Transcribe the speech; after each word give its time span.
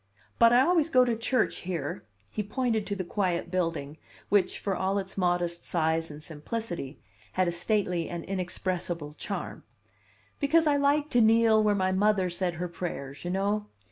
But 0.39 0.51
I 0.51 0.61
always 0.61 0.89
go 0.89 1.05
to 1.05 1.15
church 1.15 1.57
here" 1.57 2.03
(he 2.31 2.41
pointed 2.41 2.87
to 2.87 2.95
the 2.95 3.03
quiet 3.03 3.51
building, 3.51 3.99
which, 4.29 4.57
for 4.57 4.75
all 4.75 4.97
its 4.97 5.15
modest 5.15 5.63
size 5.63 6.09
and 6.09 6.23
simplicity, 6.23 6.99
had 7.33 7.47
a 7.47 7.51
stately 7.51 8.09
and 8.09 8.25
inexpressible 8.25 9.13
charm), 9.13 9.63
"because 10.39 10.65
I 10.65 10.75
like 10.75 11.11
to 11.11 11.21
kneel 11.21 11.61
where 11.61 11.75
my 11.75 11.91
mother 11.91 12.31
said 12.31 12.55
her 12.55 12.67
prayers, 12.67 13.23
you 13.23 13.29
know." 13.29 13.67